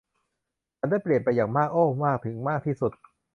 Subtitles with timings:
[0.77, 2.91] ฉันได้เปลี่ยนไปอย่างมาก โอ้ มากถึงมากที่สุด